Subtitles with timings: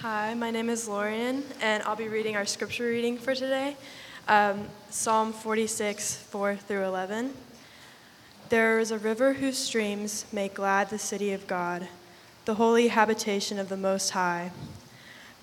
[0.00, 3.76] Hi, my name is Lorian, and I'll be reading our scripture reading for today
[4.28, 7.34] um, Psalm 46, 4 through 11.
[8.48, 11.86] There is a river whose streams make glad the city of God,
[12.46, 14.52] the holy habitation of the Most High.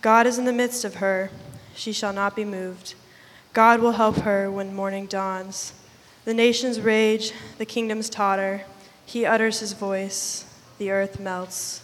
[0.01, 1.29] God is in the midst of her,
[1.75, 2.95] she shall not be moved.
[3.53, 5.73] God will help her when morning dawns.
[6.25, 8.63] The nations rage, the kingdoms totter.
[9.05, 11.83] He utters his voice, the earth melts.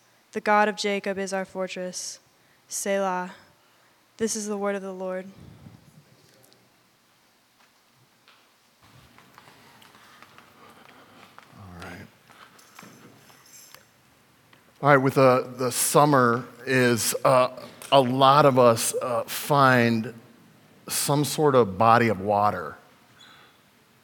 [0.31, 2.19] the God of Jacob is our fortress.
[2.67, 3.31] Selah.
[4.17, 5.25] This is the word of the Lord.
[11.57, 12.07] All right.
[14.81, 17.49] All right, with the, the summer is uh,
[17.91, 20.13] a lot of us uh, find
[20.87, 22.77] some sort of body of water.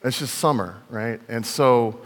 [0.04, 1.20] It's just summer, right?
[1.28, 2.00] And so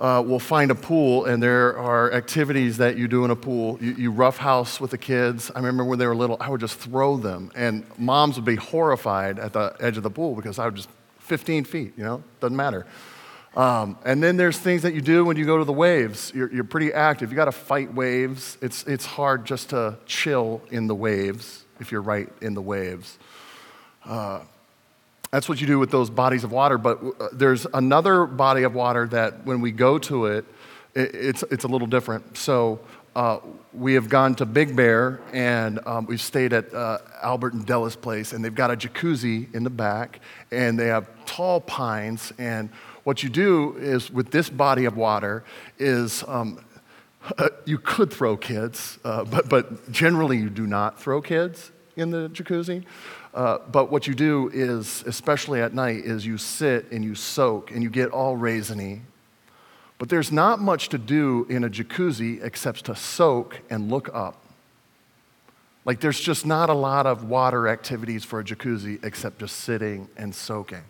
[0.00, 3.78] uh, we'll find a pool, and there are activities that you do in a pool.
[3.82, 5.50] You, you roughhouse with the kids.
[5.54, 8.56] I remember when they were little, I would just throw them, and moms would be
[8.56, 12.24] horrified at the edge of the pool because I would just 15 feet, you know,
[12.40, 12.86] doesn't matter.
[13.54, 16.32] Um, and then there's things that you do when you go to the waves.
[16.34, 17.30] You're, you're pretty active.
[17.30, 18.56] You got to fight waves.
[18.62, 23.18] It's, it's hard just to chill in the waves if you're right in the waves.
[24.04, 24.40] Uh,
[25.30, 26.78] that's what you do with those bodies of water.
[26.78, 30.44] But uh, there's another body of water that when we go to it,
[30.94, 32.36] it's, it's a little different.
[32.36, 32.80] So
[33.14, 33.38] uh,
[33.72, 37.96] we have gone to Big Bear and um, we've stayed at uh, Albert and Della's
[37.96, 42.32] place, and they've got a jacuzzi in the back, and they have tall pines.
[42.38, 42.70] And
[43.04, 45.44] what you do is with this body of water
[45.78, 46.64] is um,
[47.64, 52.28] you could throw kids, uh, but, but generally you do not throw kids in the
[52.30, 52.84] jacuzzi.
[53.32, 57.70] Uh, but what you do is, especially at night, is you sit and you soak
[57.70, 59.00] and you get all raisiny.
[59.98, 64.36] But there's not much to do in a jacuzzi except to soak and look up.
[65.84, 70.08] Like there's just not a lot of water activities for a jacuzzi except just sitting
[70.16, 70.84] and soaking.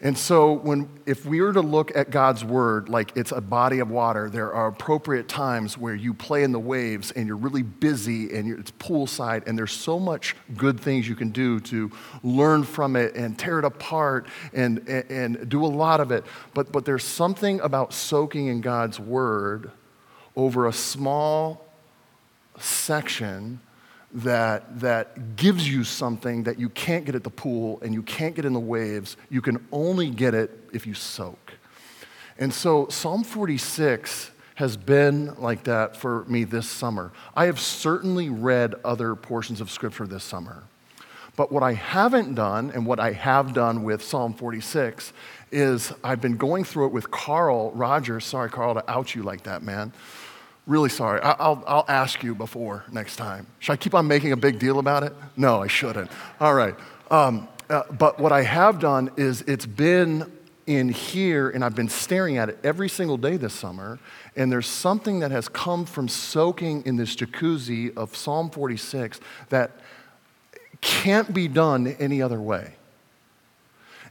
[0.00, 3.80] And so, when, if we were to look at God's word like it's a body
[3.80, 7.62] of water, there are appropriate times where you play in the waves and you're really
[7.62, 11.90] busy and it's poolside, and there's so much good things you can do to
[12.22, 16.24] learn from it and tear it apart and, and, and do a lot of it.
[16.54, 19.72] But, but there's something about soaking in God's word
[20.36, 21.66] over a small
[22.60, 23.58] section
[24.12, 28.34] that, that gives you something that you can't get at the pool and you can't
[28.34, 29.16] get in the waves.
[29.30, 31.54] You can only get it if you soak.
[32.38, 37.12] And so Psalm 46 has been like that for me this summer.
[37.36, 40.64] I have certainly read other portions of Scripture this summer.
[41.36, 45.12] But what I haven't done, and what I have done with Psalm 46,
[45.52, 48.24] is I've been going through it with Carl Rogers.
[48.24, 49.92] Sorry, Carl, to out you like that, man.
[50.68, 51.20] Really sorry.
[51.22, 53.46] I'll, I'll ask you before next time.
[53.58, 55.14] Should I keep on making a big deal about it?
[55.34, 56.10] No, I shouldn't.
[56.40, 56.74] All right.
[57.10, 60.30] Um, uh, but what I have done is it's been
[60.66, 63.98] in here, and I've been staring at it every single day this summer.
[64.36, 69.70] And there's something that has come from soaking in this jacuzzi of Psalm 46 that
[70.82, 72.74] can't be done any other way.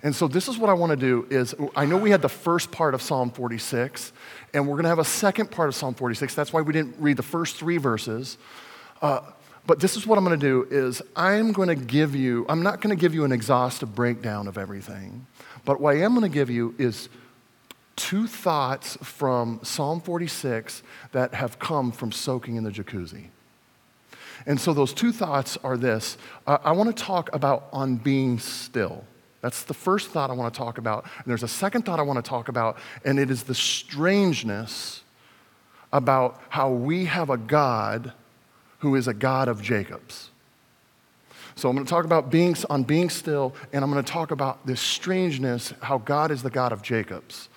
[0.04, 2.30] And so this is what I want to do is I know we had the
[2.30, 4.14] first part of Psalm 46
[4.54, 6.36] and we're going to have a second part of Psalm 46.
[6.36, 8.38] That's why we didn't read the first three verses.
[9.02, 9.22] Uh,
[9.66, 12.64] but this is what I'm going to do is I'm going to give you I'm
[12.64, 15.26] not going to give you an exhaustive breakdown of everything.
[15.66, 17.10] But what I am going to give you is
[17.98, 23.26] two thoughts from Psalm 46 that have come from soaking in the jacuzzi.
[24.46, 26.18] And so those two thoughts are this.
[26.46, 29.04] Uh, I want to talk about on being still.
[29.42, 31.04] That's the first thought I want to talk about.
[31.04, 35.04] And there's a second thought I want to talk about, and it is the strangeness
[35.94, 38.14] about how we have a God
[38.80, 40.30] who is a God of Jacob's.
[41.56, 44.32] So I'm going to talk about being on being still, and I'm going to talk
[44.32, 47.50] about this strangeness, how God is the God of Jacob's.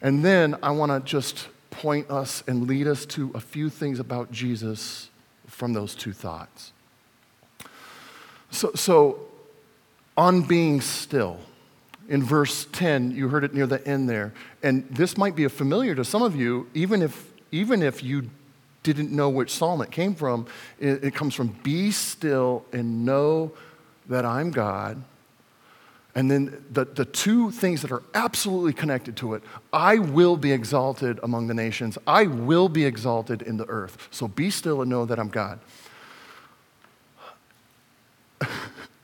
[0.00, 3.98] And then I want to just point us and lead us to a few things
[3.98, 5.10] about Jesus
[5.46, 6.72] from those two thoughts.
[8.50, 9.25] So, so
[10.16, 11.38] on being still.
[12.08, 14.32] In verse 10, you heard it near the end there.
[14.62, 18.30] And this might be a familiar to some of you, even if, even if you
[18.82, 20.46] didn't know which psalm it came from,
[20.78, 23.52] it, it comes from Be still and know
[24.08, 25.02] that I'm God.
[26.14, 29.42] And then the, the two things that are absolutely connected to it
[29.72, 34.08] I will be exalted among the nations, I will be exalted in the earth.
[34.10, 35.60] So be still and know that I'm God.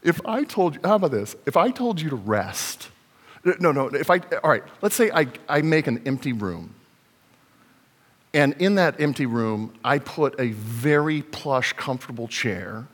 [0.02, 1.36] If I told you, how about this?
[1.46, 2.88] If I told you to rest,
[3.44, 6.74] no, no, if I, all right, let's say I, I make an empty room.
[8.34, 12.86] And in that empty room, I put a very plush, comfortable chair,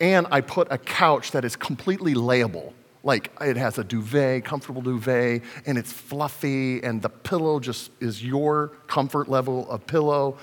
[0.00, 2.72] and I put a couch that is completely layable.
[3.02, 8.22] Like it has a duvet, comfortable duvet, and it's fluffy, and the pillow just is
[8.22, 10.38] your comfort level of pillow.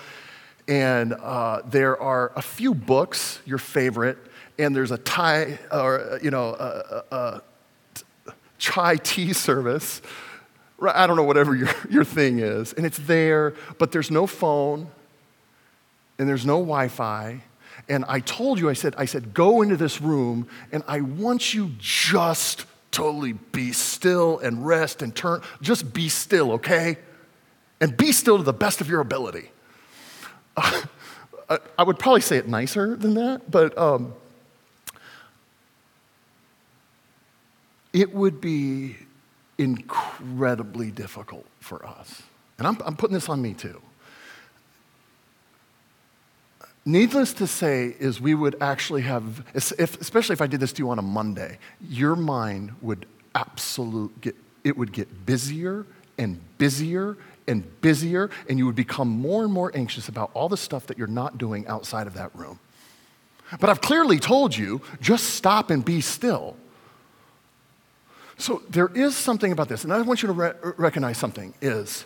[0.67, 4.17] And uh, there are a few books, your favorite,
[4.59, 7.41] and there's a Thai, or, you know, a, a, a
[8.57, 10.01] chai tea service.
[10.81, 12.73] I don't know, whatever your, your thing is.
[12.73, 14.89] And it's there, but there's no phone
[16.19, 17.43] and there's no Wi Fi.
[17.89, 21.53] And I told you, I said, I said, go into this room and I want
[21.53, 25.41] you just totally be still and rest and turn.
[25.61, 26.97] Just be still, okay?
[27.79, 29.51] And be still to the best of your ability.
[31.49, 34.13] Uh, I would probably say it nicer than that, but um,
[37.93, 38.97] it would be
[39.57, 42.21] incredibly difficult for us.
[42.57, 43.81] And I'm, I'm putting this on me too.
[46.85, 50.83] Needless to say, is we would actually have, if, especially if I did this to
[50.83, 53.05] you on a Monday, your mind would
[53.35, 55.85] absolute get, it would get busier
[56.17, 60.57] and busier and busier, and you would become more and more anxious about all the
[60.57, 62.59] stuff that you're not doing outside of that room.
[63.59, 66.55] But I've clearly told you, just stop and be still.
[68.37, 72.05] So there is something about this, and I want you to re- recognize something is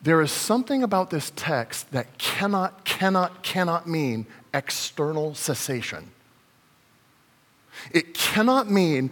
[0.00, 6.12] there is something about this text that cannot, cannot, cannot mean external cessation.
[7.92, 9.10] It cannot mean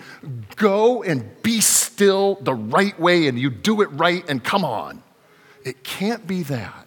[0.56, 5.02] go and be still the right way and you do it right and come on.
[5.64, 6.86] It can't be that.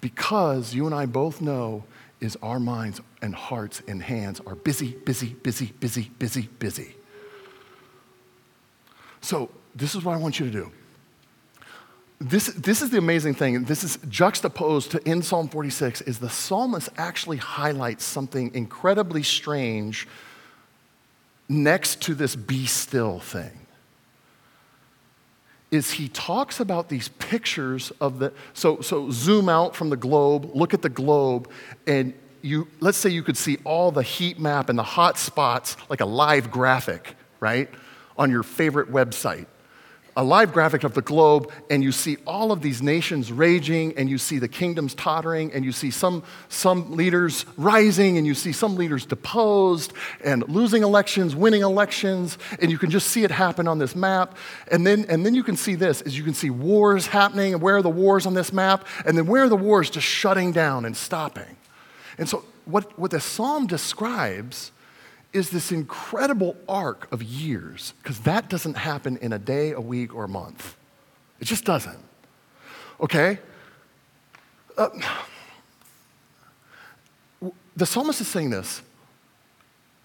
[0.00, 1.84] Because you and I both know
[2.20, 6.96] is our minds and hearts and hands are busy, busy, busy, busy, busy, busy.
[9.26, 10.70] So, this is what I want you to do.
[12.20, 13.64] This, this is the amazing thing.
[13.64, 20.06] This is juxtaposed to in Psalm 46 is the psalmist actually highlights something incredibly strange
[21.48, 23.66] next to this be still thing.
[25.72, 30.52] Is he talks about these pictures of the so so zoom out from the globe,
[30.54, 31.50] look at the globe,
[31.88, 35.76] and you let's say you could see all the heat map and the hot spots
[35.90, 37.68] like a live graphic, right?
[38.18, 39.46] On your favorite website
[40.18, 44.08] a live graphic of the globe, and you see all of these nations raging, and
[44.08, 48.50] you see the kingdoms tottering, and you see some, some leaders rising, and you see
[48.50, 49.92] some leaders deposed,
[50.24, 54.38] and losing elections, winning elections, and you can just see it happen on this map.
[54.72, 57.62] And then, and then you can see this, is you can see wars happening, and
[57.62, 60.50] where are the wars on this map, and then where are the wars just shutting
[60.50, 61.58] down and stopping.
[62.16, 64.72] And so what, what the psalm describes
[65.36, 70.14] is this incredible arc of years, because that doesn't happen in a day, a week,
[70.14, 70.76] or a month.
[71.40, 71.98] It just doesn't.
[73.00, 73.38] Okay?
[74.78, 74.88] Uh,
[77.76, 78.82] the psalmist is saying this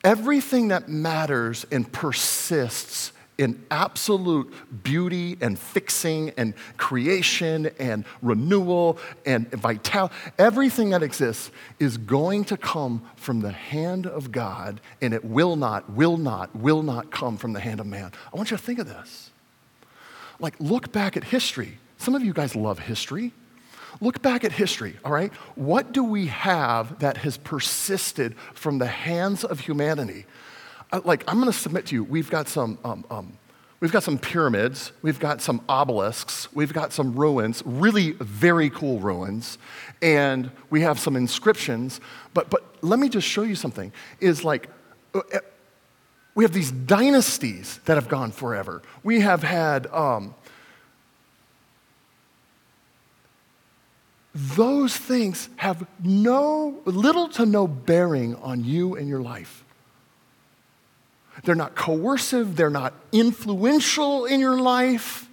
[0.03, 9.49] everything that matters and persists in absolute beauty and fixing and creation and renewal and
[9.51, 10.13] vitality.
[10.37, 15.55] Everything that exists is going to come from the hand of God, and it will
[15.55, 18.11] not, will not, will not come from the hand of man.
[18.31, 19.31] I want you to think of this.
[20.39, 21.77] Like, look back at history.
[21.97, 23.31] Some of you guys love history.
[23.99, 25.33] Look back at history, all right?
[25.55, 30.25] What do we have that has persisted from the hands of humanity?
[30.99, 32.77] Like, I'm going to submit to you, we've got some.
[32.83, 33.37] Um, um,
[33.81, 38.99] we've got some pyramids, we've got some obelisks, we've got some ruins, really very cool
[38.99, 39.57] ruins,
[40.01, 41.99] and we have some inscriptions.
[42.33, 44.69] But, but let me just show you something is like,
[45.13, 45.39] uh, uh,
[46.35, 48.81] we have these dynasties that have gone forever.
[49.03, 50.33] We have had um,
[54.33, 59.65] those things have no little to no bearing on you and your life.
[61.43, 65.27] They're not coercive, they're not influential in your life.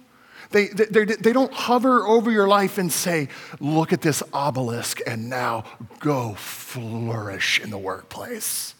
[0.51, 3.27] They, they, they, don't hover over your life and say,
[3.59, 5.65] Look at this obelisk and now
[5.99, 8.73] go flourish in the workplace.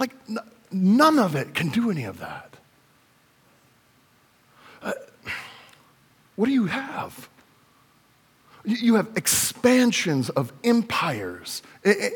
[0.00, 0.38] Like, n-
[0.72, 2.56] none of it can do any of that.
[4.82, 4.92] Uh,
[6.34, 7.28] what do you have?
[8.64, 11.62] You have expansions of empires.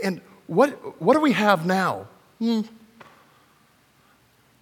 [0.02, 2.08] And what, what do we have now?
[2.40, 2.62] Hmm.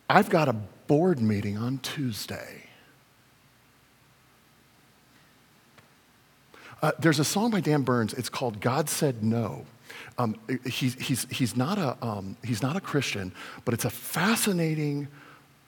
[0.08, 2.64] I've got a board meeting on Tuesday.
[6.82, 8.11] Uh, there's a song by Dan Bern.
[8.16, 9.64] It's called "God Said No."
[10.18, 13.32] Um, he's, he's, he's, not a, um, he's not a Christian,
[13.64, 15.08] but it's a fascinating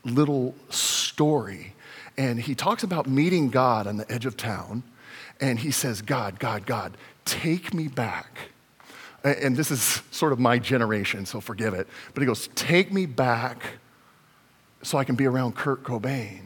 [0.05, 1.75] little story.
[2.17, 4.83] And he talks about meeting God on the edge of town,
[5.41, 8.51] and he says, "God, God, God, take me back."
[9.25, 11.89] And this is sort of my generation, so forgive it.
[12.15, 13.63] But he goes, "Take me back,
[14.83, 16.43] so I can be around Kurt Cobain,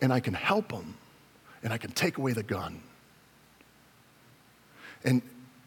[0.00, 0.94] and I can help him,
[1.62, 2.82] and I can take away the gun."
[5.04, 5.22] And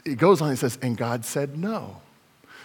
[0.05, 2.01] it goes on, it says, and God said no.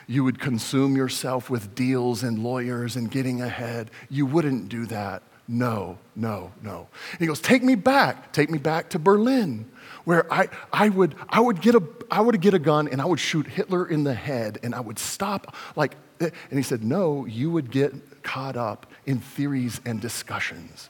[0.07, 3.91] You would consume yourself with deals and lawyers and getting ahead.
[4.09, 5.23] You wouldn't do that.
[5.47, 6.89] No, no, no.
[7.13, 8.33] And he goes, Take me back.
[8.33, 9.71] Take me back to Berlin,
[10.05, 13.05] where I, I, would, I, would get a, I would get a gun and I
[13.05, 15.55] would shoot Hitler in the head and I would stop.
[15.77, 20.89] Like, and he said, No, you would get caught up in theories and discussions.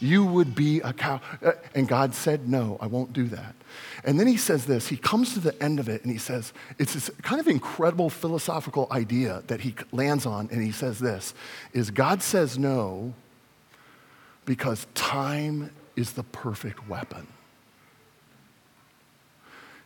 [0.00, 1.20] You would be a cow.
[1.44, 3.54] Uh, And God said, No, I won't do that.
[4.04, 4.88] And then he says this.
[4.88, 8.10] He comes to the end of it and he says, It's this kind of incredible
[8.10, 10.48] philosophical idea that he lands on.
[10.52, 11.34] And he says this
[11.72, 13.14] is God says no
[14.44, 17.26] because time is the perfect weapon.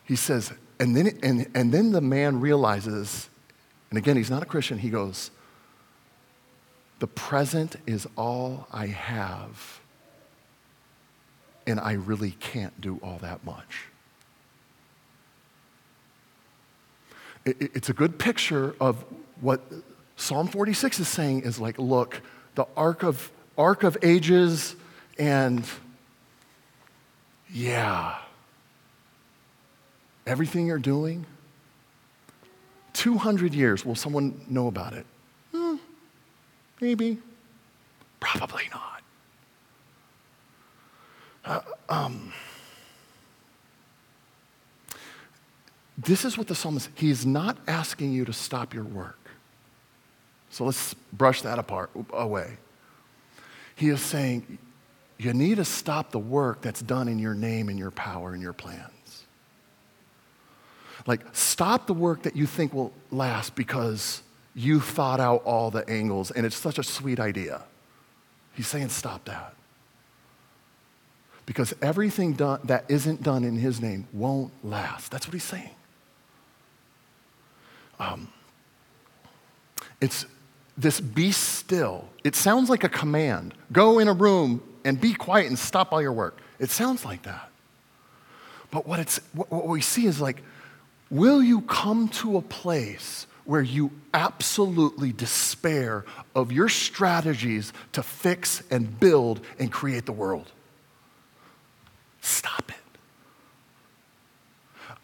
[0.04, 3.28] He says, and then, and, and then the man realizes,
[3.90, 5.30] and again, he's not a Christian, he goes,
[7.02, 9.80] The present is all I have
[11.66, 13.86] and I really can't do all that much.
[17.44, 19.04] It- it- It's a good picture of
[19.40, 19.68] what
[20.14, 22.20] Psalm 46 is saying is like, look,
[22.54, 24.76] the arc of, arc of ages,
[25.18, 25.68] and
[27.50, 28.16] yeah,
[30.24, 31.26] everything you're doing,
[32.92, 35.04] 200 years, will someone know about it?
[36.82, 37.18] Maybe,
[38.20, 38.64] probably
[41.46, 41.64] not.
[41.88, 42.32] Um.
[45.96, 49.18] This is what the psalmist, he is not asking you to stop your work.
[50.50, 52.56] So let's brush that apart, away.
[53.76, 54.58] He is saying,
[55.18, 58.42] you need to stop the work that's done in your name and your power and
[58.42, 59.24] your plans.
[61.06, 64.22] Like, stop the work that you think will last because
[64.54, 67.62] you thought out all the angles and it's such a sweet idea.
[68.54, 69.54] He's saying, stop that.
[71.46, 75.10] Because everything done, that isn't done in his name won't last.
[75.10, 75.70] That's what he's saying.
[77.98, 78.28] Um,
[80.00, 80.26] it's
[80.76, 82.08] this be still.
[82.24, 83.54] It sounds like a command.
[83.72, 86.38] Go in a room and be quiet and stop all your work.
[86.58, 87.50] It sounds like that.
[88.70, 90.42] But what, it's, what, what we see is like,
[91.10, 98.62] will you come to a place where you absolutely despair of your strategies to fix
[98.70, 100.50] and build and create the world?
[102.20, 102.76] Stop it.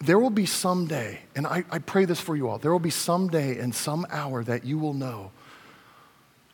[0.00, 2.78] There will be some day, and I, I pray this for you all, there will
[2.78, 5.32] be some day and some hour that you will know,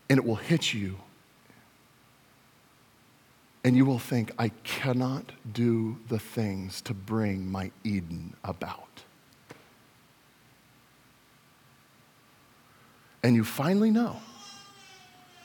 [0.08, 0.96] and it will hit you.
[3.62, 9.04] And you will think, I cannot do the things to bring my Eden about.
[13.24, 14.18] And you finally know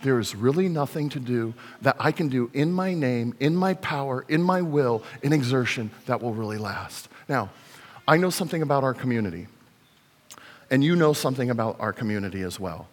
[0.03, 3.73] there is really nothing to do that I can do in my name, in my
[3.73, 7.07] power, in my will, in exertion that will really last.
[7.29, 7.49] Now,
[8.05, 9.47] I know something about our community,
[10.69, 12.87] and you know something about our community as well.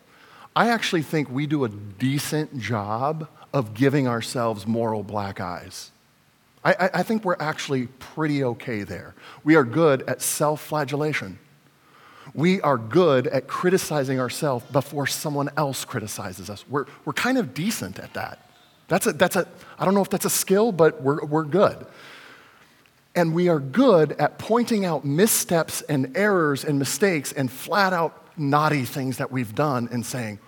[0.54, 5.90] I actually think we do a decent job of giving ourselves moral black eyes.
[6.64, 9.14] I, I, I think we're actually pretty okay there.
[9.42, 11.38] We are good at self flagellation.
[12.34, 16.64] We are good at criticizing ourselves before someone else criticizes us.
[16.68, 18.40] We're, we're kind of decent at that.
[18.88, 21.86] That's a, that's a, I don't know if that's a skill, but we're, we're good.
[23.14, 28.22] And we are good at pointing out missteps and errors and mistakes and flat out
[28.36, 30.38] naughty things that we've done and saying,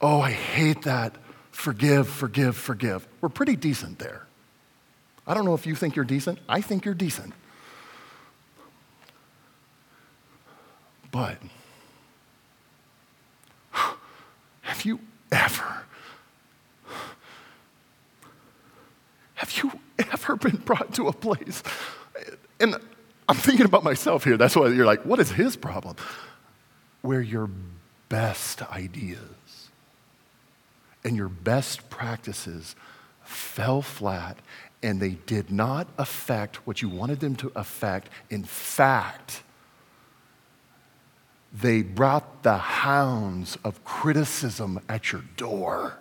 [0.00, 1.14] oh, I hate that.
[1.50, 3.06] Forgive, forgive, forgive.
[3.20, 4.26] We're pretty decent there.
[5.26, 6.38] I don't know if you think you're decent.
[6.48, 7.32] I think you're decent.
[11.14, 11.38] But
[14.62, 14.98] have you
[15.30, 15.84] ever,
[19.34, 21.62] have you ever been brought to a place?
[22.58, 22.74] And
[23.28, 24.36] I'm thinking about myself here.
[24.36, 25.94] That's why you're like, what is his problem?
[27.02, 27.48] Where your
[28.08, 29.68] best ideas
[31.04, 32.74] and your best practices
[33.22, 34.36] fell flat
[34.82, 38.08] and they did not affect what you wanted them to affect.
[38.30, 39.44] In fact,
[41.54, 45.98] they brought the hounds of criticism at your door.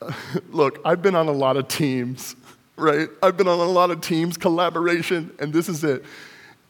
[0.50, 2.36] Look, I've been on a lot of teams,
[2.76, 3.08] right?
[3.22, 6.04] I've been on a lot of teams, collaboration, and this is it.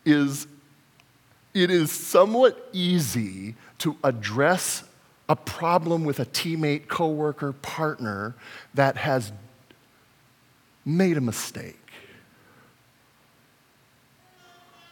[0.05, 0.47] Is
[1.53, 4.85] it is somewhat easy to address
[5.29, 8.35] a problem with a teammate, coworker, partner
[8.75, 9.33] that has
[10.85, 11.80] made a mistake.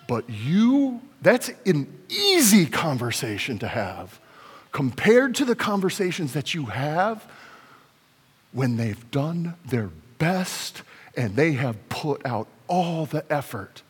[0.08, 4.18] But you, that's an easy conversation to have
[4.72, 7.24] compared to the conversations that you have
[8.52, 10.82] when they've done their best
[11.16, 13.82] and they have put out all the effort.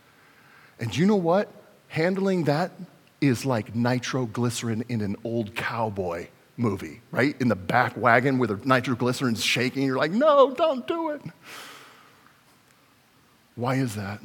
[0.79, 1.51] And you know what?
[1.89, 2.73] Handling that
[3.21, 7.41] is like nitroglycerin in an old cowboy movie, right?
[7.41, 9.85] In the back wagon where the nitroglycerin's shaking.
[9.85, 11.23] You're like, no, don't do it.
[13.55, 14.21] Why is that?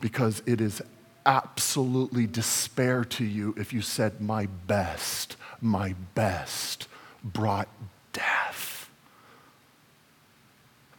[0.00, 0.82] Because it is
[1.26, 6.88] absolutely despair to you if you said, my best, my best
[7.22, 7.68] brought
[8.12, 8.88] death.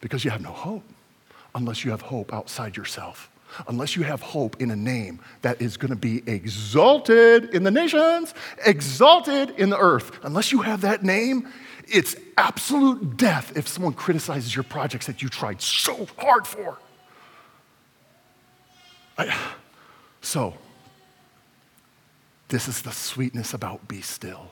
[0.02, 0.84] Because you have no hope
[1.56, 3.30] unless you have hope outside yourself
[3.68, 7.72] unless you have hope in a name that is going to be exalted in the
[7.72, 8.34] nations,
[8.66, 10.12] exalted in the earth.
[10.24, 11.48] Unless you have that name,
[11.88, 16.78] it's absolute death if someone criticizes your projects that you tried so hard for.
[19.20, 19.38] I,
[20.22, 20.56] so,
[22.48, 24.50] this is the sweetness about be still.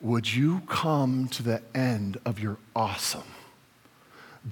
[0.00, 3.24] Would you come to the end of your awesome?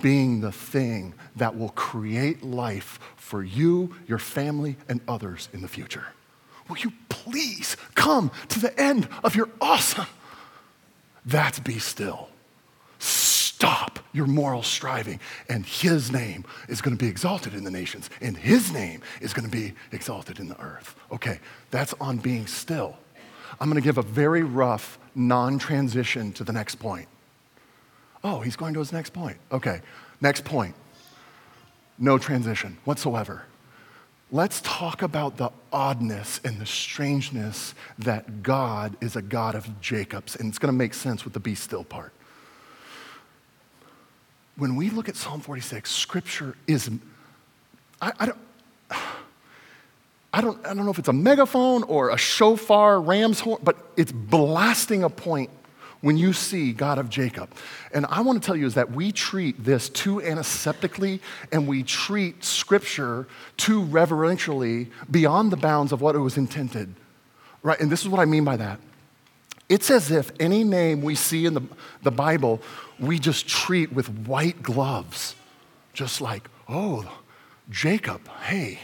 [0.00, 5.68] being the thing that will create life for you, your family, and others in the
[5.68, 6.06] future.
[6.68, 10.06] Will you please come to the end of your awesome?
[11.26, 12.28] That's be still.
[12.98, 18.10] Stop your moral striving, and His name is going to be exalted in the nations,
[18.20, 20.94] and His name is going to be exalted in the earth.
[21.10, 22.96] Okay, that's on being still.
[23.60, 27.08] I'm going to give a very rough non transition to the next point.
[28.24, 29.36] Oh, he's going to his next point.
[29.50, 29.80] Okay,
[30.20, 30.74] next point.
[31.98, 33.44] No transition whatsoever.
[34.30, 40.36] Let's talk about the oddness and the strangeness that God is a God of Jacob's,
[40.36, 42.12] and it's going to make sense with the be still part.
[44.56, 46.90] When we look at Psalm 46, Scripture is,
[48.00, 48.38] I, I don't,
[50.34, 53.76] I don't, I don't know if it's a megaphone or a shofar, ram's horn, but
[53.96, 55.50] it's blasting a point
[56.00, 57.50] when you see God of Jacob.
[57.94, 61.20] And I want to tell you is that we treat this too antiseptically
[61.52, 66.94] and we treat Scripture too reverentially beyond the bounds of what it was intended.
[67.62, 67.78] Right?
[67.80, 68.80] And this is what I mean by that.
[69.72, 71.62] It's as if any name we see in the,
[72.02, 72.60] the Bible,
[73.00, 75.34] we just treat with white gloves.
[75.92, 77.10] Just like, oh,
[77.70, 78.80] Jacob, hey,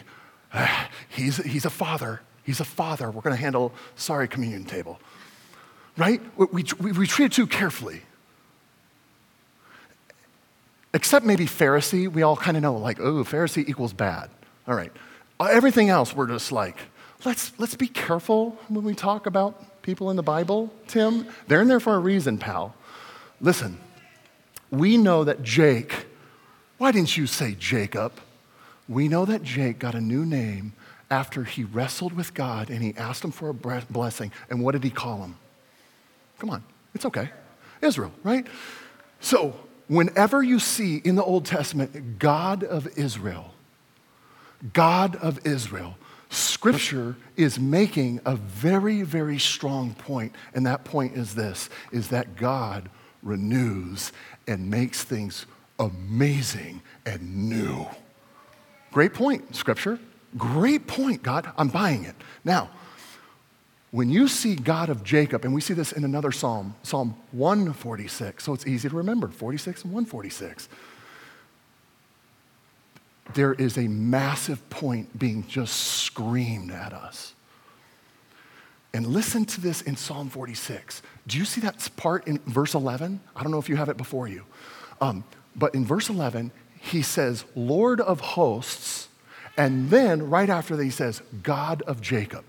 [0.53, 2.21] uh, he's, he's a father.
[2.43, 3.11] He's a father.
[3.11, 4.99] We're going to handle, sorry, communion table
[5.99, 6.23] right?
[6.37, 8.03] We, we, we treat it too carefully.
[10.95, 14.31] Except maybe Pharisee, we all kind of know, like, oh, Pharisee equals bad.
[14.67, 14.93] All right.
[15.39, 16.77] Everything else, we're just like,
[17.25, 21.27] let's, let's be careful when we talk about people in the Bible, Tim.
[21.47, 22.75] They're in there for a reason, pal.
[23.41, 23.81] Listen,
[24.71, 26.05] we know that Jake,
[26.77, 28.13] why didn't you say Jacob?
[28.87, 30.75] We know that Jake got a new name
[31.11, 34.31] after he wrestled with God and he asked him for a blessing.
[34.51, 35.37] And what did he call him?
[36.39, 36.63] Come on,
[36.95, 37.31] it's okay.
[37.81, 38.47] Israel, right?
[39.21, 39.55] So,
[39.87, 43.55] whenever you see in the Old Testament God of Israel,
[44.75, 45.97] God of Israel,
[46.31, 52.37] Scripture is making a very, very strong point, and that point is this: is that
[52.37, 52.91] God
[53.23, 54.13] renews
[54.47, 55.47] and makes things
[55.79, 57.87] amazing and new.
[58.93, 59.99] Great point, Scripture.
[60.37, 61.51] Great point, God.
[61.57, 62.15] I'm buying it.
[62.45, 62.71] Now,
[63.91, 68.45] when you see God of Jacob, and we see this in another psalm, Psalm 146,
[68.45, 70.69] so it's easy to remember 46 and 146.
[73.35, 77.35] There is a massive point being just screamed at us.
[78.95, 81.03] And listen to this in Psalm 46.
[81.27, 83.21] Do you see that part in verse 11?
[83.37, 84.45] I don't know if you have it before you.
[85.01, 89.09] Um, but in verse 11, he says, Lord of hosts.
[89.57, 92.45] And then right after that, he says, God of Jacob.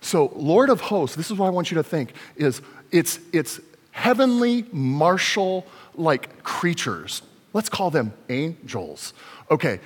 [0.00, 3.60] So, Lord of hosts, this is what I want you to think is it's, it's
[3.90, 7.22] heavenly martial like creatures.
[7.52, 9.14] Let's call them angels.
[9.50, 9.80] Okay,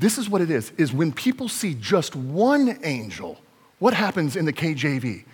[0.00, 3.38] this is what it is is when people see just one angel,
[3.78, 5.24] what happens in the KJV?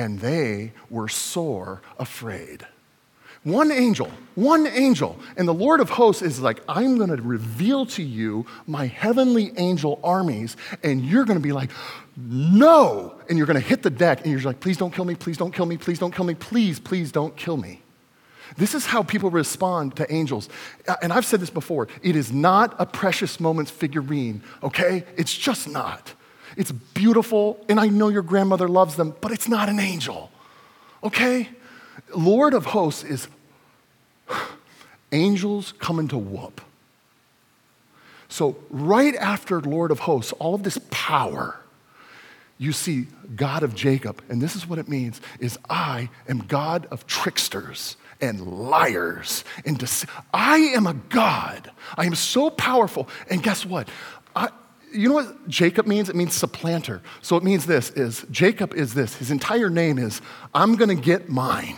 [0.00, 2.66] and they were sore afraid.
[3.42, 5.18] One angel, one angel.
[5.36, 9.52] And the Lord of hosts is like, I'm going to reveal to you my heavenly
[9.56, 11.70] angel armies, and you're going to be like,
[12.16, 13.14] no.
[13.28, 15.38] And you're going to hit the deck, and you're like, please don't kill me, please
[15.38, 17.80] don't kill me, please don't kill me, please, please don't kill me.
[18.56, 20.48] This is how people respond to angels.
[20.86, 25.04] Uh, and I've said this before it is not a precious moments figurine, okay?
[25.16, 26.14] It's just not.
[26.56, 30.30] It's beautiful, and I know your grandmother loves them, but it's not an angel,
[31.04, 31.48] okay?
[32.14, 33.28] Lord of hosts is
[35.12, 36.60] angels coming to whoop.
[38.28, 41.58] So, right after Lord of hosts, all of this power,
[42.58, 46.86] you see God of Jacob, and this is what it means is I am God
[46.90, 51.70] of tricksters and liars and dece- I am a God.
[51.96, 53.08] I am so powerful.
[53.28, 53.88] And guess what?
[54.34, 54.48] I,
[54.92, 56.08] you know what Jacob means?
[56.08, 57.00] It means supplanter.
[57.22, 59.14] So it means this is Jacob is this.
[59.16, 60.20] His entire name is
[60.54, 61.76] I'm going to get mine.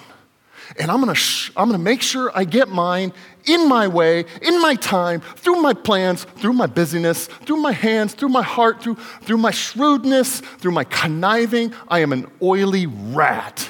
[0.78, 3.12] And I'm gonna, sh- I'm gonna make sure I get mine
[3.44, 8.14] in my way, in my time, through my plans, through my busyness, through my hands,
[8.14, 11.74] through my heart, through, through my shrewdness, through my conniving.
[11.88, 13.68] I am an oily rat.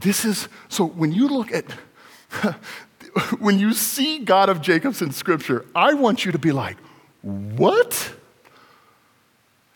[0.00, 1.64] This is, so when you look at,
[3.38, 6.76] when you see God of Jacob's in Scripture, I want you to be like,
[7.22, 8.14] what?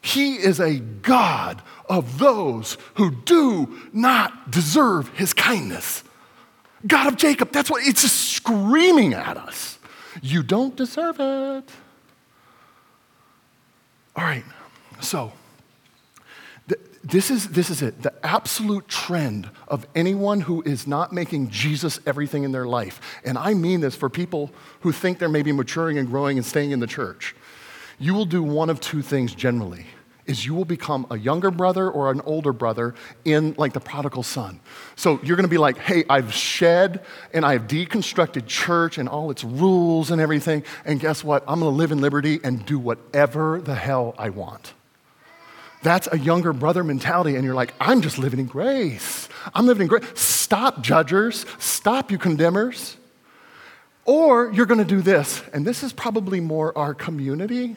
[0.01, 6.05] He is a God of those who do not deserve his kindness.
[6.87, 9.79] God of Jacob, that's what it's just screaming at us.
[10.23, 11.71] You don't deserve it.
[14.17, 14.45] All right,
[15.01, 15.33] so
[17.05, 18.03] this is, this is it.
[18.03, 23.01] The absolute trend of anyone who is not making Jesus everything in their life.
[23.25, 26.71] And I mean this for people who think they're maybe maturing and growing and staying
[26.71, 27.37] in the church.
[27.99, 29.87] You will do one of two things generally
[30.27, 32.95] is you will become a younger brother or an older brother
[33.27, 34.59] in like the prodigal son.
[34.97, 39.31] So you're going to be like, "Hey, I've shed and I've deconstructed church and all
[39.31, 41.45] its rules and everything, and guess what?
[41.47, 44.73] I'm going to live in liberty and do whatever the hell I want."
[45.85, 49.29] That's a younger brother mentality and you're like, "I'm just living in grace.
[49.55, 50.07] I'm living in grace.
[50.15, 52.97] Stop judgers, stop you condemners."
[54.07, 57.77] Or you're going to do this, and this is probably more our community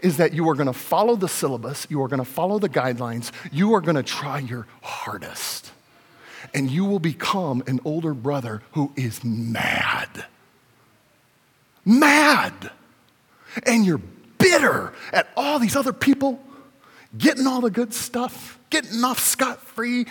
[0.00, 2.68] is that you are going to follow the syllabus, you are going to follow the
[2.68, 5.72] guidelines, you are going to try your hardest.
[6.54, 10.26] And you will become an older brother who is mad.
[11.84, 12.70] Mad.
[13.64, 14.00] And you're
[14.38, 16.40] bitter at all these other people
[17.18, 20.06] getting all the good stuff, getting off scot free.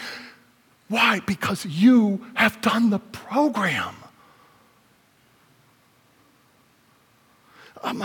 [0.90, 1.22] Why?
[1.26, 3.96] Because you have done the program.
[7.84, 8.04] Um,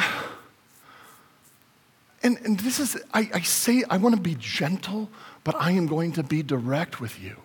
[2.23, 5.11] and, and this is, I, I say, I want to be gentle,
[5.45, 7.37] but I am going to be direct with you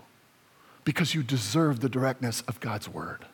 [0.84, 3.26] because you deserve the directness of God's word.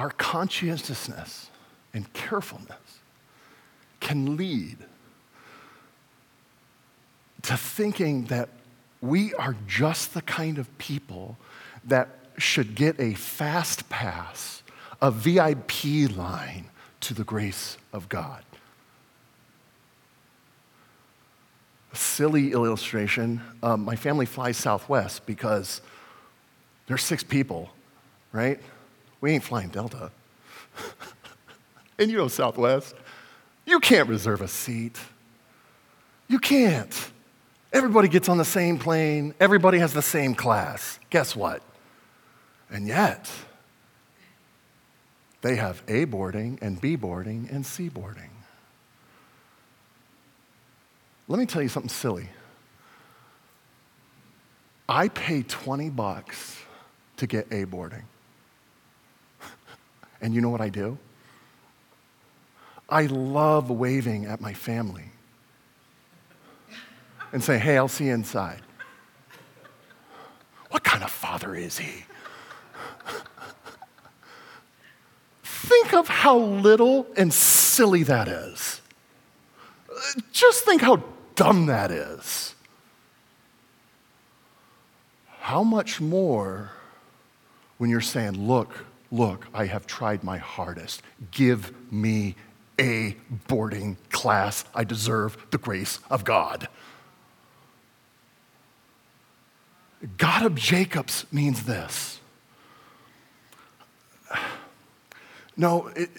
[0.00, 1.50] Our conscientiousness
[1.92, 3.00] and carefulness
[4.00, 4.78] can lead
[7.42, 8.48] to thinking that
[9.02, 11.36] we are just the kind of people
[11.84, 12.08] that
[12.38, 14.62] should get a fast pass,
[15.02, 18.42] a VIP line to the grace of God.
[21.92, 23.42] A silly illustration.
[23.62, 25.82] Um, my family flies Southwest because
[26.86, 27.68] there's six people,
[28.32, 28.60] right?
[29.20, 30.10] We ain't flying Delta.
[31.98, 32.94] and you know Southwest,
[33.66, 34.98] you can't reserve a seat.
[36.28, 37.10] You can't.
[37.72, 40.98] Everybody gets on the same plane, everybody has the same class.
[41.10, 41.62] Guess what?
[42.70, 43.30] And yet,
[45.42, 48.30] they have A boarding and B boarding and C boarding.
[51.28, 52.28] Let me tell you something silly.
[54.88, 56.58] I pay 20 bucks
[57.18, 58.02] to get A boarding.
[60.20, 60.98] And you know what I do?
[62.88, 65.10] I love waving at my family
[67.32, 68.60] and say, hey, I'll see you inside.
[70.70, 72.04] What kind of father is he?
[75.44, 78.80] Think of how little and silly that is.
[80.32, 81.02] Just think how
[81.36, 82.54] dumb that is.
[85.40, 86.72] How much more
[87.78, 91.02] when you're saying, Look, look, I have tried my hardest.
[91.30, 92.36] Give me
[92.78, 93.16] a
[93.48, 94.64] boarding class.
[94.74, 96.68] I deserve the grace of God.
[100.16, 102.20] God of Jacob's means this.
[105.56, 106.10] No, it,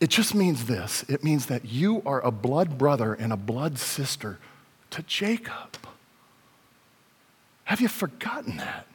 [0.00, 3.78] It just means this it means that you are a blood brother and a blood
[3.78, 4.38] sister
[4.90, 5.76] to Jacob.
[7.64, 8.86] Have you forgotten that?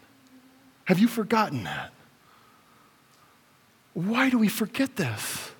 [0.86, 1.92] Have you forgotten that?
[3.94, 5.52] Why do we forget this?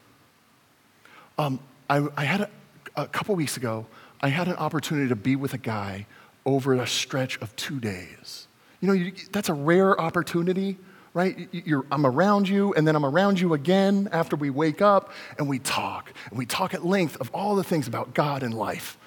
[1.38, 2.50] Um, I, I, had a,
[2.96, 3.86] a couple weeks ago,
[4.22, 6.08] I had an opportunity to be with a guy
[6.46, 8.48] over a stretch of two days.
[8.82, 10.78] You know, you, that's a rare opportunity,
[11.14, 11.48] right?
[11.52, 15.48] You're, I'm around you, and then I'm around you again after we wake up, and
[15.48, 16.12] we talk.
[16.30, 18.98] And we talk at length of all the things about God and life.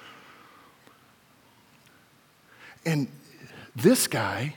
[2.85, 3.07] And
[3.75, 4.55] this guy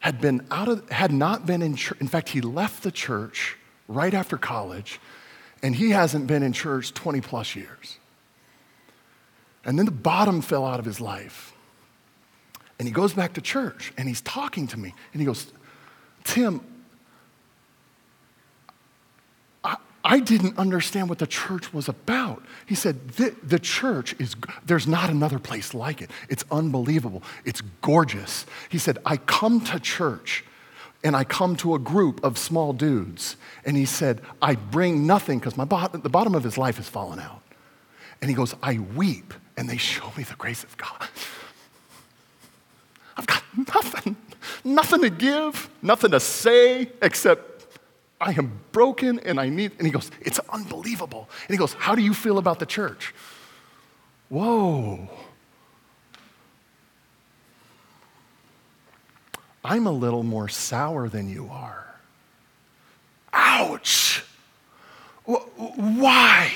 [0.00, 2.00] had been out of, had not been in church.
[2.00, 3.58] In fact, he left the church
[3.94, 5.00] right after college,
[5.62, 7.98] and he hasn't been in church 20 plus years.
[9.64, 11.52] And then the bottom fell out of his life.
[12.78, 14.92] And he goes back to church and he's talking to me.
[15.12, 15.52] And he goes,
[16.24, 16.60] Tim,
[19.62, 22.42] I, I didn't understand what the church was about.
[22.66, 24.34] He said, the, the church is,
[24.66, 26.10] there's not another place like it.
[26.28, 27.22] It's unbelievable.
[27.44, 28.46] It's gorgeous.
[28.68, 30.44] He said, I come to church
[31.04, 33.36] and I come to a group of small dudes.
[33.64, 37.18] And he said, I bring nothing because my the bottom of his life has fallen
[37.18, 37.42] out.
[38.20, 41.08] And he goes, I weep and they show me the grace of God.
[43.16, 43.42] I've got
[43.74, 44.16] nothing,
[44.64, 47.78] nothing to give, nothing to say except
[48.20, 49.72] I am broken and I need.
[49.78, 51.28] And he goes, It's unbelievable.
[51.48, 53.12] And he goes, How do you feel about the church?
[54.28, 55.10] Whoa.
[59.64, 61.94] I'm a little more sour than you are.
[63.32, 64.24] Ouch.
[65.24, 66.52] Why?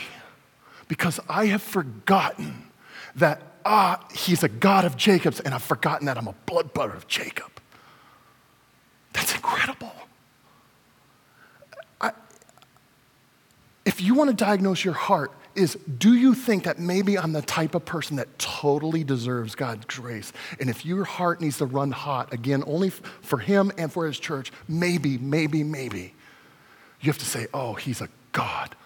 [0.88, 2.66] Because I have forgotten
[3.14, 6.94] that, ah, he's a God of Jacob's, and I've forgotten that I'm a blood brother
[6.94, 7.50] of Jacob.
[9.12, 9.92] That's incredible.
[12.00, 12.12] I,
[13.84, 17.42] if you want to diagnose your heart, is do you think that maybe I'm the
[17.42, 20.32] type of person that totally deserves God's grace?
[20.60, 24.18] And if your heart needs to run hot, again, only for Him and for His
[24.18, 26.14] church, maybe, maybe, maybe,
[27.00, 28.76] you have to say, oh, He's a God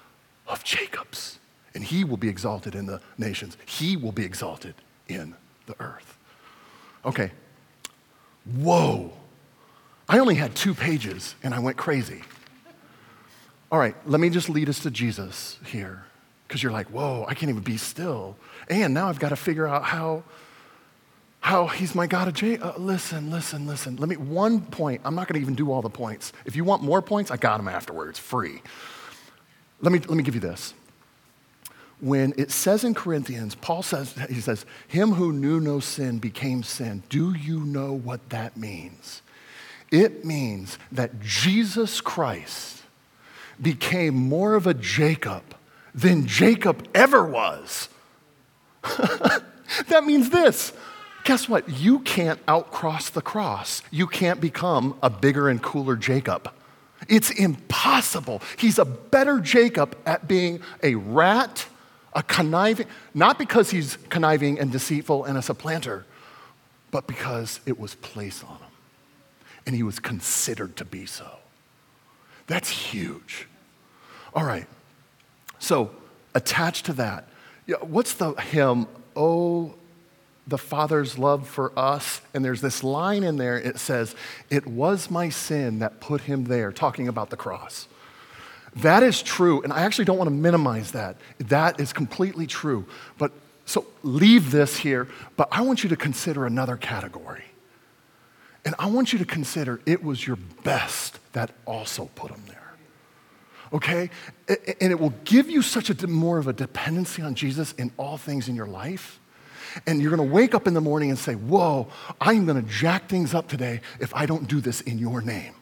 [0.46, 1.40] of Jacob's
[1.74, 3.56] and he will be exalted in the nations.
[3.66, 4.74] He will be exalted
[5.08, 5.34] in
[5.66, 6.16] the earth.
[7.04, 7.30] Okay.
[8.56, 9.12] Whoa.
[10.08, 12.22] I only had two pages and I went crazy.
[13.70, 16.04] All right, let me just lead us to Jesus here.
[16.50, 18.36] Because you're like, whoa, I can't even be still.
[18.68, 20.24] And now I've got to figure out how,
[21.38, 22.58] how he's my God of J.
[22.58, 23.94] Uh, listen, listen, listen.
[23.94, 26.32] Let me, one point, I'm not going to even do all the points.
[26.44, 28.62] If you want more points, I got them afterwards, free.
[29.80, 30.74] Let me, let me give you this
[32.00, 36.64] when it says in Corinthians, Paul says, he says, Him who knew no sin became
[36.64, 37.04] sin.
[37.08, 39.22] Do you know what that means?
[39.92, 42.82] It means that Jesus Christ
[43.62, 45.44] became more of a Jacob
[45.94, 47.88] than Jacob ever was.
[48.82, 50.72] that means this.
[51.24, 51.68] Guess what?
[51.68, 53.82] You can't outcross the cross.
[53.90, 56.50] You can't become a bigger and cooler Jacob.
[57.08, 58.42] It's impossible.
[58.56, 61.66] He's a better Jacob at being a rat
[62.12, 66.06] a conniving, not because he's conniving and deceitful and a supplanter,
[66.90, 68.70] but because it was placed on him.
[69.66, 71.28] And he was considered to be so.
[72.46, 73.46] That's huge.
[74.34, 74.66] All right.
[75.60, 75.90] So,
[76.34, 77.28] attached to that,
[77.82, 79.74] what's the hymn, Oh,
[80.46, 82.20] the Father's love for us?
[82.34, 84.16] And there's this line in there, it says,
[84.48, 87.86] It was my sin that put him there, talking about the cross.
[88.76, 91.16] That is true, and I actually don't want to minimize that.
[91.38, 92.86] That is completely true.
[93.18, 93.32] But
[93.66, 97.44] so leave this here, but I want you to consider another category.
[98.64, 102.69] And I want you to consider it was your best that also put him there.
[103.72, 104.10] Okay?
[104.48, 108.18] And it will give you such a more of a dependency on Jesus in all
[108.18, 109.20] things in your life.
[109.86, 111.88] And you're to wake up in the morning and say, Whoa,
[112.20, 115.54] I'm to jack things up today if I don't do this in your name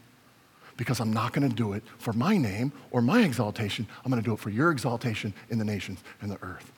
[0.79, 3.87] because I'm not to do it for my name or my exaltation.
[4.03, 6.73] I'm to do it for your exaltation in the nations and the earth.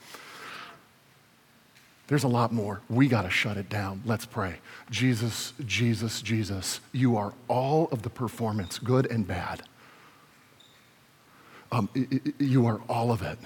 [2.08, 2.80] There's a lot more.
[2.88, 4.02] We got to shut it down.
[4.04, 4.56] Let's pray.
[4.90, 9.62] Jesus, Jesus, Jesus, you are all of the performance, good and bad.
[11.72, 11.88] Um,
[12.38, 13.38] you are all of it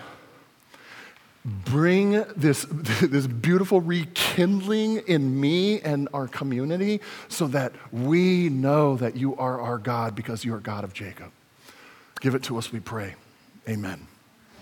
[1.44, 2.66] bring this,
[3.02, 9.60] this beautiful rekindling in me and our community so that we know that you are
[9.60, 11.30] our God because you are God of Jacob.
[12.20, 13.14] Give it to us, we pray.
[13.68, 14.06] Amen.